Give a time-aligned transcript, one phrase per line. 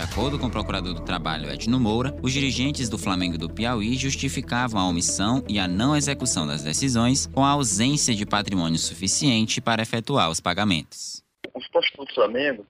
[0.00, 4.80] acordo com o procurador do trabalho Edno Moura, os dirigentes do Flamengo do Piauí justificavam
[4.80, 9.82] a omissão e a não execução das decisões com a ausência de patrimônio suficiente para
[9.82, 11.22] efetuar os pagamentos.
[11.54, 12.66] O Esporte do Flamengo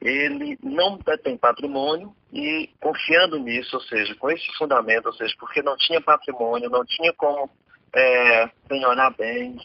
[0.00, 5.62] ele não tem patrimônio e confiando nisso, ou seja, com esse fundamento, ou seja, porque
[5.62, 7.50] não tinha patrimônio, não tinha como
[7.94, 9.62] é, penhorar bens,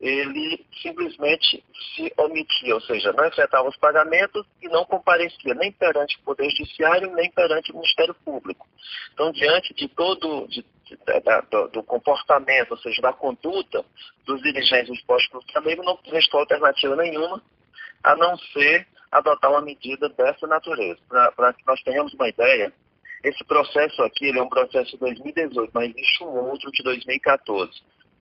[0.00, 6.16] ele simplesmente se omitia, ou seja, não efetuava os pagamentos e não comparecia nem perante
[6.18, 8.66] o Poder Judiciário, nem perante o Ministério Público.
[9.12, 13.84] Então, diante de todo de, de, da, do, do, comportamento, ou seja, da conduta
[14.24, 17.42] dos dirigentes do esporte do Flamengo, não restou alternativa nenhuma
[18.04, 21.00] a não ser adotar uma medida dessa natureza.
[21.08, 22.72] Para que nós tenhamos uma ideia,
[23.24, 27.72] esse processo aqui é um processo de 2018, mas existe um outro de 2014.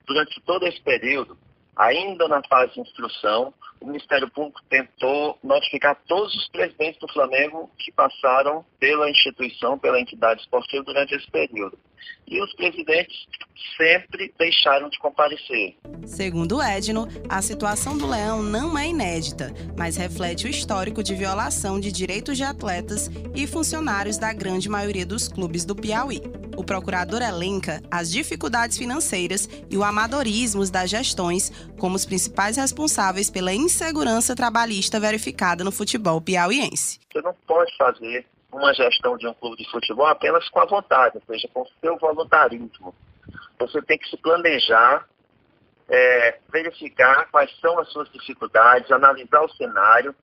[0.08, 1.38] Durante todo esse período,
[1.78, 7.70] ainda na fase de instrução, o Ministério Público tentou notificar todos os presidentes do Flamengo
[7.78, 11.78] que passaram pela instituição, pela entidade esportiva durante esse período.
[12.28, 13.16] E os presidentes
[13.78, 15.76] sempre deixaram de comparecer.
[16.06, 21.80] Segundo Edno, a situação do Leão não é inédita, mas reflete o histórico de violação
[21.80, 26.22] de direitos de atletas e funcionários da grande maioria dos clubes do Piauí.
[26.58, 33.30] O procurador elenca as dificuldades financeiras e o amadorismo das gestões como os principais responsáveis
[33.30, 37.00] pela insegurança trabalhista verificada no futebol piauiense.
[37.14, 41.18] Você não pode fazer uma gestão de um clube de futebol apenas com a vontade,
[41.18, 42.96] ou seja, com o seu voluntarismo.
[43.60, 45.06] Você tem que se planejar,
[45.90, 50.16] é, verificar quais são as suas dificuldades, analisar o cenário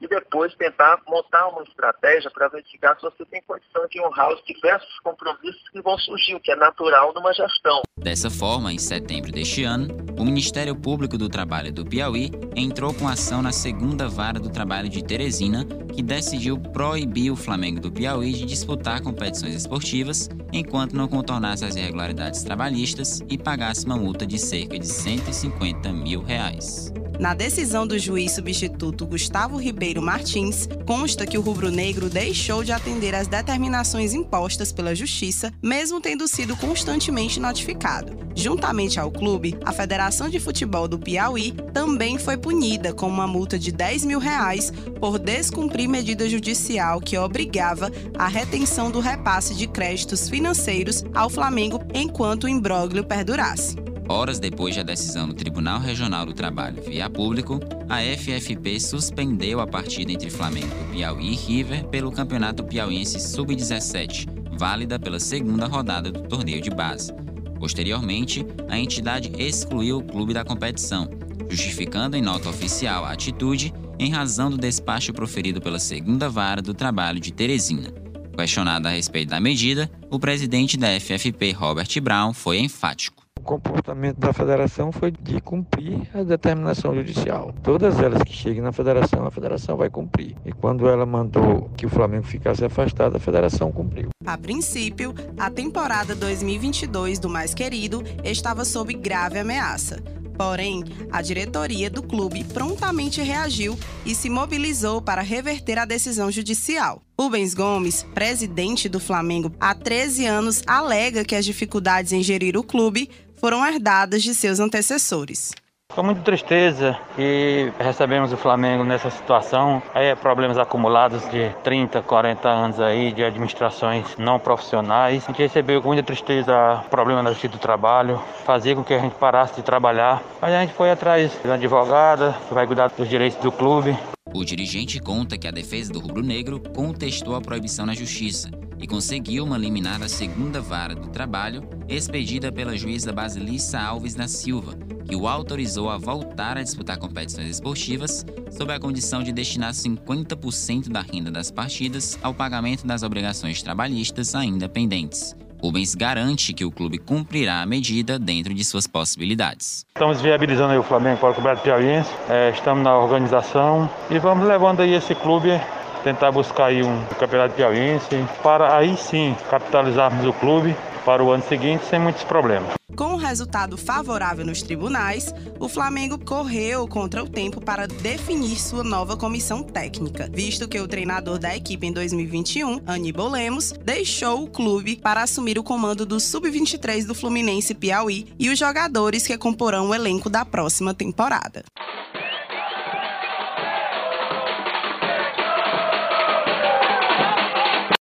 [0.00, 4.42] e depois tentar montar uma estratégia para verificar se você tem condição de honrar os
[4.44, 7.82] diversos compromissos que vão surgir, o que é natural numa gestão.
[7.98, 13.06] Dessa forma, em setembro deste ano, o Ministério Público do Trabalho do Piauí entrou com
[13.06, 18.32] ação na segunda vara do trabalho de Teresina, que decidiu proibir o Flamengo do Piauí
[18.32, 24.38] de disputar competições esportivas enquanto não contornasse as irregularidades trabalhistas e pagasse uma multa de
[24.38, 26.92] cerca de 150 mil reais.
[27.20, 33.14] Na decisão do juiz substituto Gustavo Ribeiro Martins, consta que o rubro-negro deixou de atender
[33.14, 38.18] às determinações impostas pela Justiça, mesmo tendo sido constantemente notificado.
[38.34, 43.58] Juntamente ao clube, a Federação de Futebol do Piauí também foi punida com uma multa
[43.58, 49.66] de 10 mil reais por descumprir medida judicial que obrigava a retenção do repasse de
[49.66, 53.89] créditos financeiros ao Flamengo enquanto o imbróglio perdurasse.
[54.10, 59.68] Horas depois da decisão do Tribunal Regional do Trabalho via público, a FFP suspendeu a
[59.68, 64.26] partida entre Flamengo Piauí e River pelo Campeonato Piauiense Sub-17,
[64.58, 67.12] válida pela segunda rodada do torneio de base.
[67.60, 71.08] Posteriormente, a entidade excluiu o clube da competição,
[71.48, 76.74] justificando em nota oficial a atitude em razão do despacho proferido pela segunda vara do
[76.74, 77.92] trabalho de Teresina.
[78.36, 84.32] Questionado a respeito da medida, o presidente da FFP, Robert Brown, foi enfático comportamento da
[84.32, 87.52] federação foi de cumprir a determinação judicial.
[87.64, 90.36] Todas elas que cheguem na federação, a federação vai cumprir.
[90.46, 94.10] E quando ela mandou que o Flamengo ficasse afastado, a federação cumpriu.
[94.24, 100.00] A princípio, a temporada 2022 do Mais Querido estava sob grave ameaça.
[100.38, 107.02] Porém, a diretoria do clube prontamente reagiu e se mobilizou para reverter a decisão judicial.
[107.20, 112.62] Rubens Gomes, presidente do Flamengo há 13 anos, alega que as dificuldades em gerir o
[112.62, 113.10] clube
[113.40, 115.52] foram herdadas de seus antecessores.
[115.92, 119.82] Com muita tristeza que recebemos o Flamengo nessa situação.
[119.92, 125.24] Aí é problemas acumulados de 30, 40 anos aí de administrações não profissionais.
[125.24, 128.94] A gente recebeu com muita tristeza o problema da justiça do trabalho, fazia com que
[128.94, 130.22] a gente parasse de trabalhar.
[130.40, 133.98] Mas a gente foi atrás de uma advogada que vai cuidar dos direitos do clube.
[134.32, 138.48] O dirigente conta que a defesa do rubro-negro contestou a proibição na justiça
[138.80, 144.26] e conseguiu uma liminar da segunda vara do trabalho, expedida pela juíza Basilissa Alves da
[144.26, 144.74] Silva,
[145.06, 150.88] que o autorizou a voltar a disputar competições esportivas, sob a condição de destinar 50%
[150.88, 155.36] da renda das partidas ao pagamento das obrigações trabalhistas ainda pendentes.
[155.62, 159.84] Rubens garante que o clube cumprirá a medida dentro de suas possibilidades.
[159.94, 164.80] Estamos viabilizando o Flamengo para o Campeonato Piauiense, é, estamos na organização e vamos levando
[164.80, 165.60] aí esse clube
[166.02, 171.42] tentar buscar aí um campeonato piauiense para aí sim capitalizarmos o clube para o ano
[171.42, 172.80] seguinte sem muitos problemas.
[172.96, 178.60] Com o um resultado favorável nos tribunais, o Flamengo correu contra o tempo para definir
[178.60, 184.44] sua nova comissão técnica, visto que o treinador da equipe em 2021, Aníbal Lemos, deixou
[184.44, 189.38] o clube para assumir o comando do Sub-23 do Fluminense Piauí e os jogadores que
[189.38, 191.64] comporão o elenco da próxima temporada.